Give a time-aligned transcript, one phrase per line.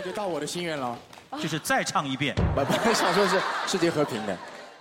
[0.00, 0.98] 那就到我的心愿了。
[1.38, 2.34] 就是再唱一遍。
[2.56, 4.34] 我本来想说是世界和平的，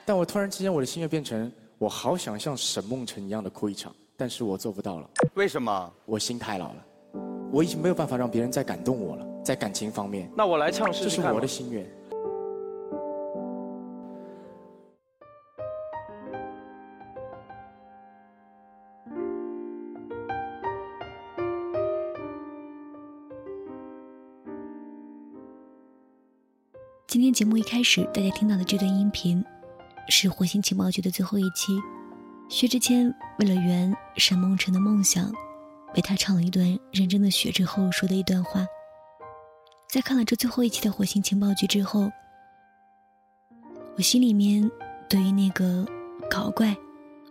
[0.05, 5.09] 但我突然之间我的心愿变成我好想像沈梦辰一样的哭一场，但是我做不到了。
[5.33, 5.93] 为什么？
[6.05, 6.85] 我心太老了，
[7.51, 10.31] 我已经没有办法让别人再感动我了，在感情方面。
[10.37, 11.25] 那我来唱试试看。
[11.25, 11.85] 这是我的心愿。
[27.09, 29.43] 今天节目一开始，大家听到的这段音频，
[30.09, 31.75] 是《火星情报局》的最后一期。
[32.49, 35.33] 薛之谦为了圆沈梦辰的梦想，
[35.95, 38.63] 为他唱了一段认真的雪之后说的一段话。
[39.89, 42.11] 在看了这最后一期的《火星情报局》之后，
[43.95, 44.69] 我心里面
[45.09, 45.83] 对于那个
[46.29, 46.77] 搞怪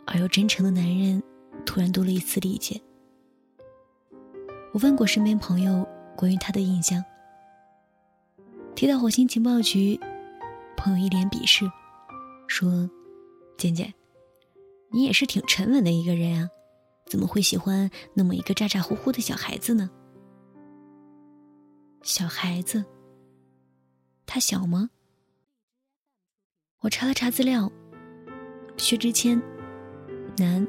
[0.06, 1.22] 而又真诚的男人，
[1.64, 2.80] 突然多了一丝理解。
[4.72, 7.00] 我问过身边朋友关于他的印象。
[8.78, 9.98] 提到火星情报局，
[10.76, 11.68] 朋友一脸鄙视，
[12.46, 12.88] 说
[13.58, 13.92] ：“简简，
[14.92, 16.48] 你也是挺沉稳的一个人啊，
[17.04, 19.90] 怎么会喜欢那么一个咋咋呼呼的小孩子呢？”
[22.04, 22.84] 小孩子，
[24.26, 24.90] 他小吗？
[26.82, 27.72] 我查了查资料，
[28.76, 29.42] 薛之谦，
[30.36, 30.64] 男，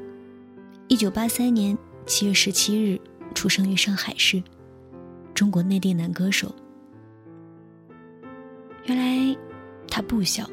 [0.88, 3.00] 一九八三年七月十七日
[3.36, 4.42] 出生于上海市，
[5.32, 6.52] 中国内地男歌手。
[8.90, 9.38] 原来
[9.86, 10.50] 他不小，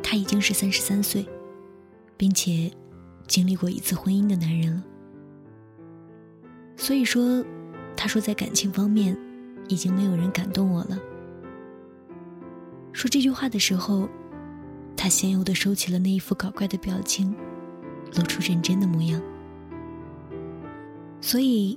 [0.00, 1.26] 他已经是三十三岁，
[2.16, 2.70] 并且
[3.26, 4.84] 经历过一次婚姻的男人了。
[6.76, 7.44] 所以说，
[7.96, 9.18] 他说在感情方面
[9.66, 10.96] 已经没有人感动我了。
[12.92, 14.08] 说这句话的时候，
[14.96, 17.34] 他先有的收起了那一副搞怪的表情，
[18.14, 19.20] 露出认真的模样。
[21.20, 21.76] 所以，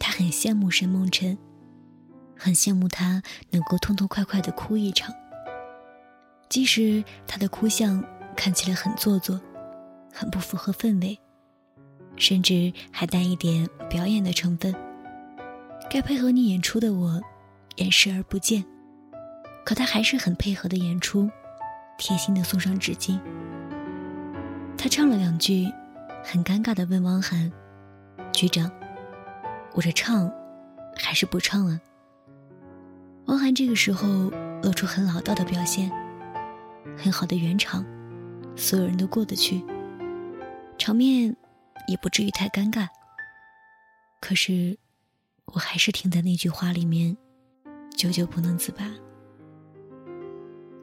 [0.00, 1.38] 他很羡慕沈梦辰。
[2.36, 5.14] 很羡慕他能够痛痛快快的哭一场，
[6.48, 8.04] 即使他的哭相
[8.36, 9.40] 看起来很做作，
[10.12, 11.18] 很不符合氛围，
[12.16, 14.74] 甚至还带一点表演的成分。
[15.88, 17.20] 该配合你演出的我，
[17.76, 18.64] 也视而不见，
[19.64, 21.30] 可他还是很配合的演出，
[21.96, 23.18] 贴心的送上纸巾。
[24.76, 25.72] 他唱了两句，
[26.22, 27.50] 很尴尬的问汪涵
[28.32, 28.70] ：“局长，
[29.72, 30.30] 我这唱，
[30.96, 31.80] 还是不唱啊？”
[33.26, 34.30] 汪涵这个时候
[34.62, 35.90] 露出很老道的表现，
[36.96, 37.84] 很好的圆场，
[38.54, 39.64] 所有人都过得去，
[40.78, 41.36] 场面
[41.88, 42.86] 也不至于太尴尬。
[44.20, 44.78] 可是，
[45.46, 47.16] 我还是停在那句话里面，
[47.96, 48.88] 久久不能自拔。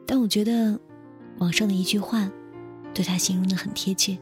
[0.06, 0.78] 但我觉得，
[1.38, 2.30] 网上的一句话，
[2.92, 4.18] 对他形容的很贴切：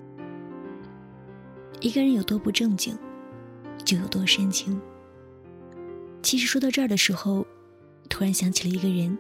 [1.80, 2.96] 一个人有多不正经，
[3.84, 4.80] 就有多深情。
[6.22, 7.44] 其实说到这儿的时候。
[8.12, 9.16] 突然想起了一个人，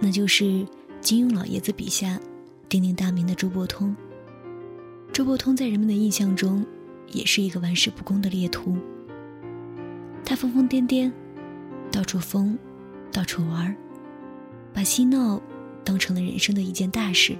[0.00, 0.66] 那就是
[1.00, 2.20] 金庸老爷子笔下
[2.68, 3.94] 鼎鼎大名的周伯通。
[5.12, 6.66] 周伯通在人们的印象中，
[7.12, 8.76] 也是一个玩世不恭的猎徒。
[10.24, 11.12] 他疯疯癫癫，
[11.92, 12.58] 到处疯，
[13.12, 13.74] 到处玩，
[14.72, 15.40] 把嬉闹
[15.84, 17.38] 当成了人生的一件大事，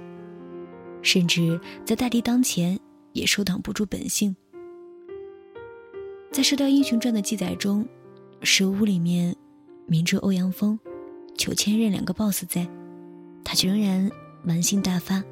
[1.01, 2.79] 甚至在大敌当前
[3.11, 4.33] 也收挡不住本性。
[6.31, 7.85] 在《射雕英雄传》的记载中，
[8.41, 9.35] 蛇屋里面。
[9.87, 10.79] 明知欧阳锋、
[11.37, 12.67] 裘千仞两个 BOSS 在，
[13.43, 14.09] 他却仍然
[14.45, 15.23] 玩性大发，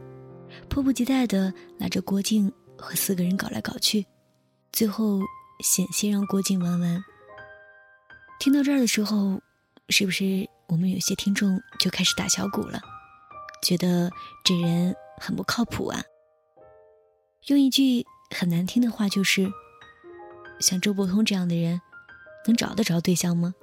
[0.69, 4.05] 迫不及待地拉着郭靖和四个人搞来搞去，
[4.71, 5.19] 最后
[5.63, 7.03] 险些让郭靖玩完。
[8.39, 9.41] 听到这儿的时候，
[9.89, 12.79] 是不是我们有些听众就开始打小鼓了？
[13.63, 14.11] 觉得
[14.43, 16.03] 这人很不靠谱啊？
[17.47, 19.51] 用一句很难听的话就是：
[20.59, 21.81] 像周伯通这样的人，
[22.45, 23.55] 能找得着对象吗？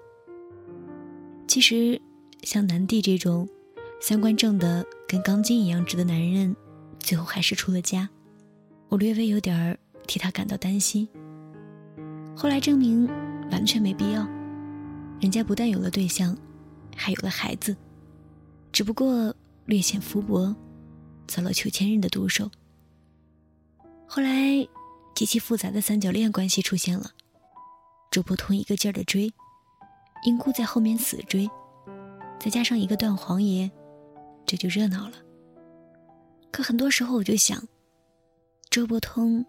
[1.51, 2.01] 其实，
[2.45, 3.49] 像南帝这种
[4.01, 6.55] 三观正的跟钢筋一样直的男人，
[7.01, 8.09] 最后还是出了家。
[8.89, 11.09] 我略微有点儿替他感到担心。
[12.37, 13.05] 后来证明
[13.51, 14.25] 完全没必要，
[15.21, 16.39] 人家不但有了对象，
[16.95, 17.77] 还有了孩子，
[18.71, 20.55] 只不过略显福薄，
[21.27, 22.49] 遭了裘千仞的毒手。
[24.07, 24.65] 后来
[25.17, 27.11] 极其复杂的三角恋关系出现了，
[28.09, 29.33] 周伯通一个劲儿的追。
[30.23, 31.49] 英姑在后面死追，
[32.39, 33.71] 再加上一个段皇爷，
[34.45, 35.15] 这就热闹了。
[36.51, 37.67] 可很多时候我就想，
[38.69, 39.45] 周伯通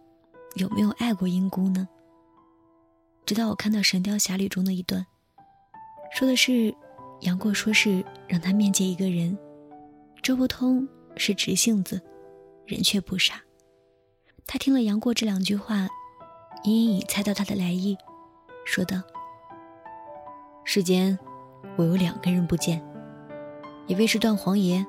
[0.55, 1.87] 有没有爱过英姑呢？
[3.25, 5.05] 直到我看到《神雕侠侣》中的一段，
[6.13, 6.73] 说的是
[7.21, 9.37] 杨过说是让他面见一个人，
[10.23, 10.87] 周伯通
[11.17, 12.01] 是直性子，
[12.65, 13.41] 人却不傻。
[14.47, 15.87] 他听了杨过这两句话，
[16.63, 17.97] 隐隐猜到他的来意，
[18.65, 19.01] 说道。
[20.63, 21.17] 世间
[21.75, 22.81] 我有两个人不见，
[23.87, 24.85] 一位是段皇爷，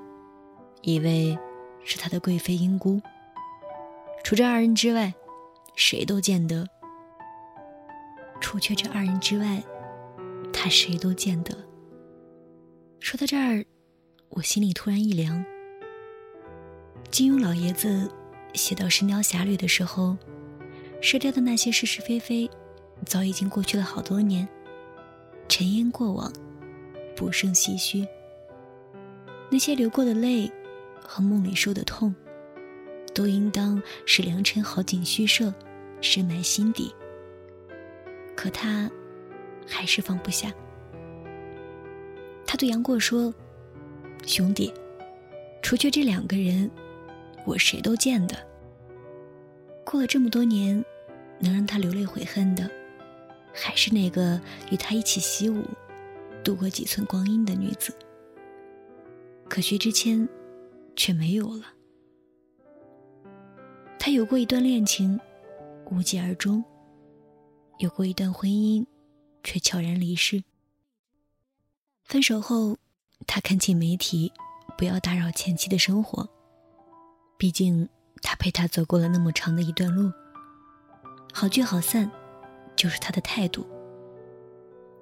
[0.83, 1.37] 一位
[1.83, 3.01] 是他的贵妃英姑。
[4.23, 5.13] 除这二人之外，
[5.75, 6.67] 谁都见得。
[8.41, 9.63] 除却这二人之外，
[10.53, 11.57] 他谁都见得。
[13.01, 13.65] 说到这儿，
[14.29, 15.45] 我心里突然一凉。
[17.11, 18.11] 金庸老爷子
[18.53, 20.17] 写到《神雕侠侣》的时候，
[21.01, 22.49] 射雕的那些是是非非，
[23.07, 24.47] 早已经过去了好多年，
[25.53, 26.33] 尘烟过往，
[27.15, 28.09] 不胜唏嘘。
[29.51, 30.51] 那些流过的泪
[30.99, 32.15] 和梦里受的痛，
[33.13, 35.53] 都应当是良辰好景虚设，
[36.01, 36.91] 深埋心底。
[38.35, 38.91] 可他
[39.67, 40.51] 还是放不下。
[42.47, 43.33] 他对杨过说
[44.25, 44.73] ：“兄弟，
[45.61, 46.71] 除却这两个人，
[47.45, 48.35] 我谁都见的。
[49.85, 50.83] 过了这么多年，
[51.39, 52.71] 能让他流泪悔恨的，
[53.53, 54.41] 还是那个
[54.71, 55.65] 与他一起习武、
[56.43, 57.95] 度过几寸光阴的女子。
[59.49, 60.29] 可薛之谦
[60.97, 61.65] 却没有了。
[63.99, 65.21] 他有过一段恋情，
[65.91, 66.65] 无疾而终。”
[67.79, 68.87] 有过一段婚姻，
[69.43, 70.45] 却悄然离世。
[72.05, 72.77] 分手后，
[73.27, 74.33] 他恳请媒体
[74.79, 76.29] 不要打扰前妻的生活，
[77.37, 77.89] 毕竟
[78.21, 80.13] 他陪她走过了那么长的一段路。
[81.33, 82.09] 好聚好散，
[82.77, 83.67] 就是他的态度。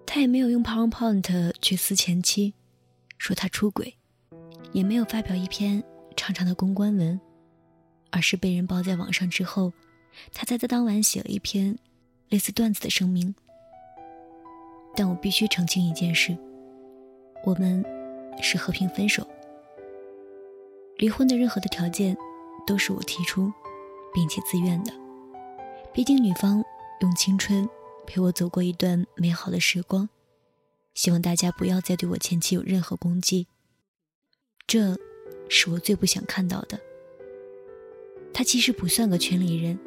[0.07, 2.55] 他也没有用 PowerPoint 去撕前妻，
[3.19, 3.97] 说他出轨，
[4.73, 5.83] 也没有发表一篇
[6.17, 7.21] 长长的公关文，
[8.11, 9.73] 而是被人爆在网上之后，
[10.33, 11.79] 他才在当晚写了一篇。
[12.29, 13.35] 类似段子的声明，
[14.95, 16.39] 但我必须澄清一件事：
[17.45, 17.85] 我们
[18.41, 19.27] 是和平分手。
[20.99, 22.17] 离婚的任何的条件
[22.65, 23.53] 都是我提出，
[24.15, 24.93] 并且自愿的。
[25.93, 26.65] 毕竟女方
[27.01, 27.69] 用青春
[28.07, 30.09] 陪我走过一段美好的时光，
[30.95, 33.47] 希望大家不要再对我前妻有任何攻击。
[34.67, 34.99] 这
[35.49, 36.79] 是我最不想看到的。
[38.35, 39.79] 他其实不算个圈里人，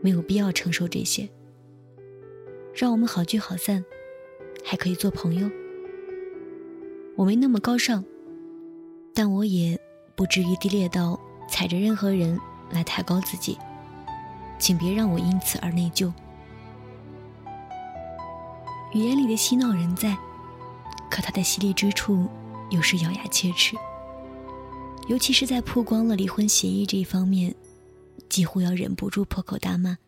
[0.00, 1.28] 没有必要承受这些。
[2.74, 3.84] 让我们好聚好散，
[4.64, 5.50] 还可以做朋友。
[7.16, 8.04] 我没那么高尚，
[9.12, 9.78] 但我也
[10.14, 11.18] 不至于低劣到
[11.50, 12.38] 踩着任何人
[12.70, 13.58] 来抬高自己，
[14.60, 16.12] 请别让我因此而内疚。
[18.96, 20.16] 语言里的嬉闹仍在，
[21.10, 22.26] 可他的犀利之处
[22.70, 23.76] 又是咬牙切齿，
[25.06, 27.54] 尤其是在曝光了离婚协议这一方面，
[28.30, 29.98] 几乎要忍不住破口大骂。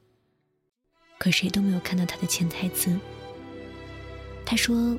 [1.18, 2.98] 可谁都没有看到他的潜台词。
[4.46, 4.96] 他说：“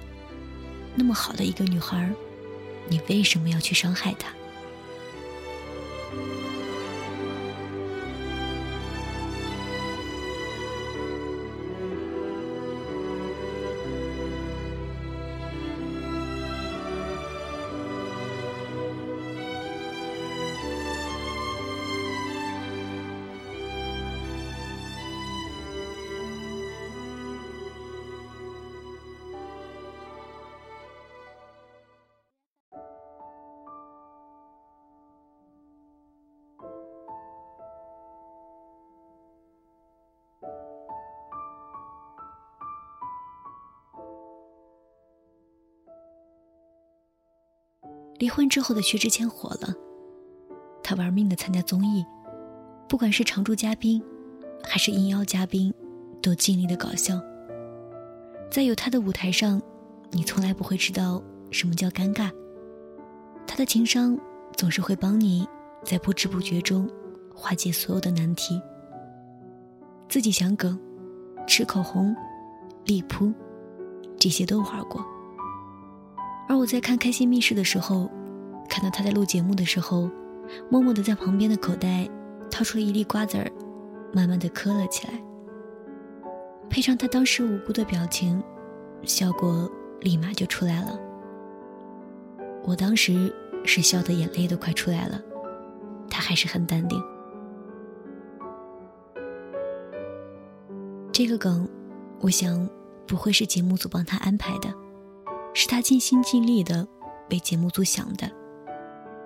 [0.93, 2.13] 那么好的一个女孩，
[2.89, 4.31] 你为什么要去伤害她？”
[48.19, 49.73] 离婚之后的薛之谦火了，
[50.83, 52.05] 他玩命的参加综艺，
[52.87, 54.03] 不管是常驻嘉宾，
[54.61, 55.73] 还是应邀嘉宾，
[56.21, 57.17] 都尽力的搞笑。
[58.51, 59.61] 在有他的舞台上，
[60.11, 62.29] 你从来不会知道什么叫尴尬。
[63.47, 64.19] 他的情商
[64.57, 65.47] 总是会帮你
[65.85, 66.89] 在不知不觉中
[67.33, 68.61] 化解所有的难题。
[70.09, 70.77] 自己想梗，
[71.47, 72.13] 吃口红，
[72.83, 73.31] 立扑，
[74.17, 75.05] 这些都玩过。
[76.49, 78.09] 而我在看《开心密室》的时候，
[78.67, 80.09] 看到他在录节目的时候，
[80.67, 82.09] 默默的在旁边的口袋
[82.49, 83.51] 掏出了一粒瓜子儿，
[84.11, 85.13] 慢慢的嗑了起来。
[86.67, 88.41] 配上他当时无辜的表情，
[89.03, 89.69] 效果
[90.01, 90.99] 立马就出来了。
[92.63, 93.31] 我当时
[93.63, 95.21] 是笑得眼泪都快出来了，
[96.09, 96.99] 他还是很淡定。
[101.11, 101.69] 这个梗，
[102.21, 102.67] 我想
[103.05, 104.73] 不会是节目组帮他安排的。
[105.61, 106.87] 是他尽心尽力的
[107.31, 108.31] 为节目组想的。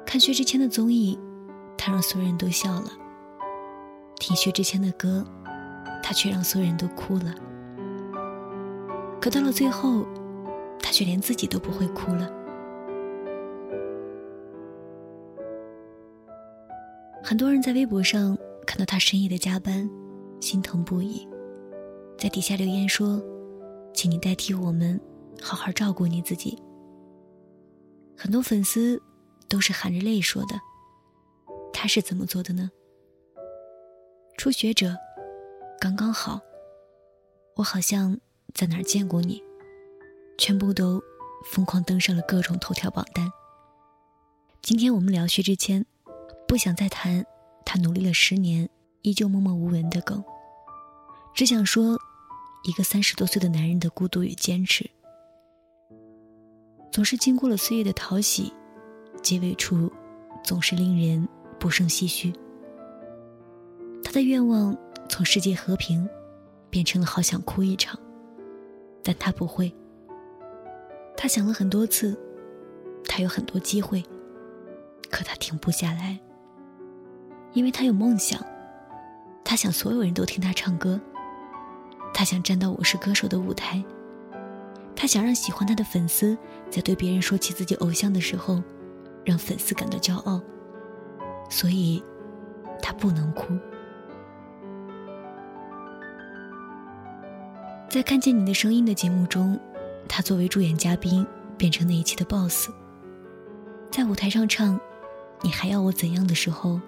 [0.03, 1.15] 看薛之谦的综艺，
[1.77, 2.89] 他让所有人都笑了；
[4.15, 5.23] 听薛之谦的歌，
[6.01, 7.35] 他却让所有人都哭了。
[9.21, 10.07] 可到了最后，
[10.81, 12.27] 他却连自己都不会哭了。
[17.23, 18.35] 很多人在微博上
[18.65, 19.87] 看到他深夜的加班，
[20.39, 21.27] 心疼不已，
[22.17, 23.21] 在底下留言说
[23.93, 24.99] ：“请你代替我们。”
[25.43, 26.57] 好好照顾你自己，
[28.17, 28.99] 很多粉丝
[29.49, 30.55] 都是含着泪说的。
[31.73, 32.71] 他是怎么做的呢？
[34.37, 34.95] 初学者，
[35.81, 36.39] 刚刚好。
[37.57, 38.17] 我好像
[38.53, 39.43] 在哪儿见过你，
[40.37, 41.03] 全部都
[41.51, 43.29] 疯狂登上了各种头条榜单。
[44.61, 45.85] 今天我们聊薛之谦，
[46.47, 47.25] 不想再谈
[47.65, 48.69] 他努力了十年
[49.01, 50.23] 依旧默默无闻的梗，
[51.35, 51.99] 只想说
[52.63, 54.89] 一个三十多岁的男人的孤独与坚持。
[56.93, 58.53] 总是经过了岁月的淘洗，
[59.23, 59.91] 结尾处
[60.43, 61.27] 总是令人
[61.59, 62.31] 不胜唏嘘。
[64.03, 64.77] 他的愿望
[65.09, 66.07] 从世界和平
[66.69, 67.99] 变成了好想哭一场，
[69.01, 69.73] 但他不会。
[71.17, 72.15] 他想了很多次，
[73.05, 74.03] 他有很多机会，
[75.09, 76.19] 可他停不下来，
[77.53, 78.39] 因为他有梦想，
[79.43, 81.01] 他想所有人都听他唱歌，
[82.13, 83.83] 他想站到我是歌手的舞台。
[84.95, 86.37] 他想让喜欢他的粉丝
[86.69, 88.61] 在对别人说起自己偶像的时候，
[89.25, 90.41] 让粉丝感到骄傲。
[91.49, 92.03] 所以，
[92.81, 93.57] 他不能哭。
[97.89, 99.59] 在看见你的声音的节目中，
[100.07, 101.25] 他作为助演嘉宾
[101.57, 102.69] 变成那一期的 BOSS。
[103.91, 104.79] 在舞台上唱
[105.43, 106.81] “你还要我怎样的时候”，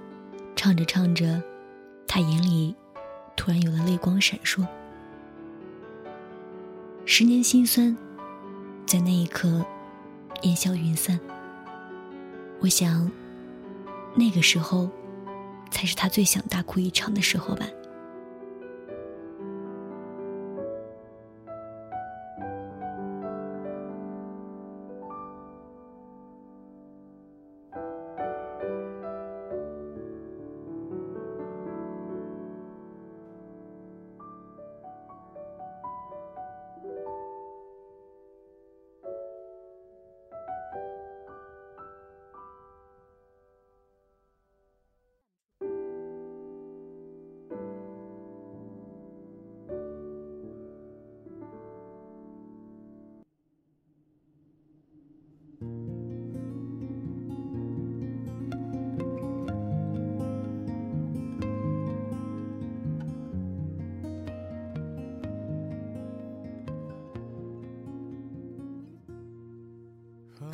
[0.55, 1.43] 唱着唱着，
[2.07, 2.75] 他眼里
[3.35, 4.65] 突然有了泪光闪烁。
[7.07, 7.95] 十年心酸，
[8.87, 9.63] 在那一刻
[10.41, 11.19] 烟消云散。
[12.59, 13.09] 我想，
[14.15, 14.89] 那个时候，
[15.69, 17.67] 才是他最想大哭一场的时候吧。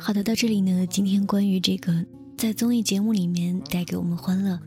[0.04, 2.04] 好的，到这里呢，今天关于这个
[2.36, 4.58] 在综艺节目里面带给我们欢乐，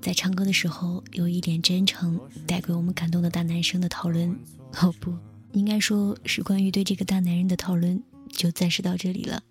[0.00, 4.34] 在唱歌的时候有一点真诚，带给我们感动的大男生的讨论，
[4.80, 5.12] 哦不，
[5.52, 9.42] 应该说是关于对这个大男人的讨论，就暂时到这里了。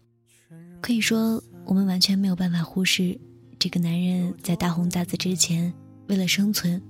[0.81, 3.15] 可以说，我们完全没有办法忽视
[3.59, 5.71] 这个男人在大红大紫之前，
[6.07, 6.81] 为了生存，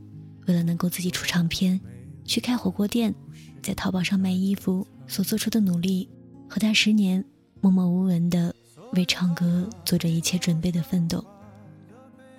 [0.48, 1.78] 为了能够自己出唱片，
[2.24, 3.14] 去开火锅店，
[3.62, 6.08] 在淘宝上卖衣服所做出的努力，
[6.48, 7.26] 和他十年。
[7.62, 8.54] 默默无闻的
[8.94, 11.24] 为唱歌做着一切准备的奋斗，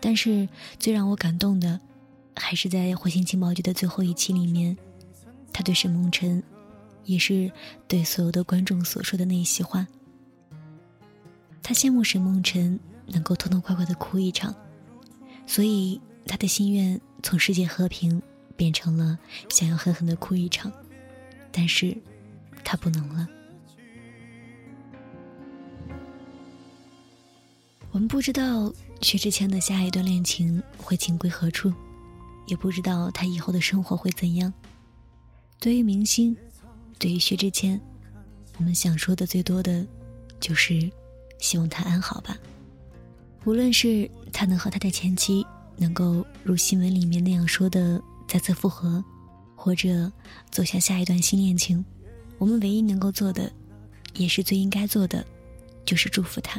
[0.01, 0.49] 但是
[0.81, 1.81] 最让我感动的，
[2.35, 4.77] 还是在《火星情报局》的最后一期里面，
[5.53, 6.43] 他对沈梦辰，
[7.05, 7.51] 也是
[7.87, 9.87] 对所有的观众所说的那一席话。
[11.63, 14.53] 他羡慕沈梦辰能够痛痛快快的哭一场，
[15.47, 18.21] 所以他的心愿从世界和平
[18.57, 19.17] 变成了
[19.49, 20.73] 想要狠狠的哭一场，
[21.53, 21.97] 但是
[22.65, 23.29] 他不能了。
[27.93, 28.73] 我们不知道
[29.03, 31.71] 薛之谦的下一段恋情会情归何处，
[32.47, 34.51] 也不知道他以后的生活会怎样。
[35.61, 36.35] 对于明星，
[36.99, 37.79] 对于薛之谦，
[38.57, 39.87] 我们想说的最多的，
[40.41, 40.91] 就是
[41.39, 42.37] 希望他安好吧。
[43.45, 45.47] 无论是他能和他的前妻
[45.77, 49.05] 能够如新闻里面那样说的再次复合，
[49.55, 50.11] 或者
[50.51, 51.85] 走向下一段新恋情，
[52.39, 53.53] 我们唯一能够做的，
[54.15, 55.23] 也是最应该做的，
[55.85, 56.59] 就是祝福他。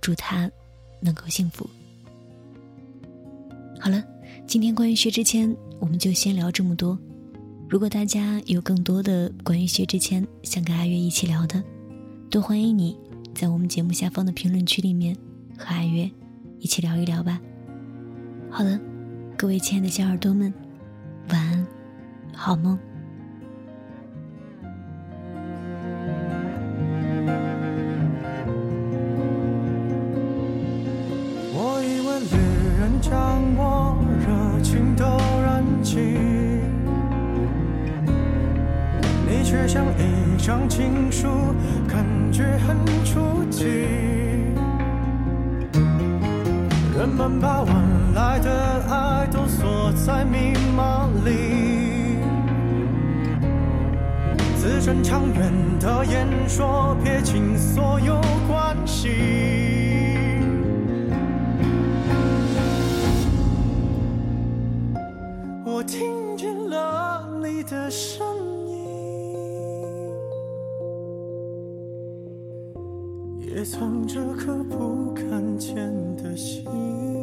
[0.00, 0.50] 祝他
[1.00, 1.68] 能够幸福。
[3.80, 4.02] 好了，
[4.46, 6.98] 今天关于薛之谦，我们就先聊这么多。
[7.68, 11.62] 如果大家有更多的关于薛之谦想跟阿月一起聊的，
[12.30, 12.96] 都欢迎你
[13.34, 15.16] 在我们节目下方的评论区里面
[15.56, 16.10] 和阿月
[16.58, 17.40] 一起聊一聊吧。
[18.50, 18.80] 好了，
[19.36, 20.52] 各位亲爱的小耳朵们，
[21.28, 21.66] 晚安，
[22.32, 22.78] 好梦。
[39.68, 41.28] 像一张情书，
[41.86, 43.66] 感觉很初级。
[46.96, 47.74] 人们把晚
[48.14, 52.16] 来的爱都锁在密码里。
[54.56, 59.10] 自斟长远的言说撇清所有关系。
[65.62, 66.17] 我听。
[73.78, 75.76] 藏着颗不看见
[76.16, 77.17] 的心。